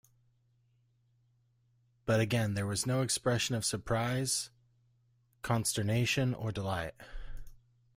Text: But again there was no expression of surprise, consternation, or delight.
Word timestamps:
But 2.07 2.19
again 2.19 2.55
there 2.55 2.65
was 2.65 2.87
no 2.87 3.03
expression 3.03 3.53
of 3.53 3.63
surprise, 3.63 4.49
consternation, 5.43 6.33
or 6.33 6.51
delight. 6.51 6.95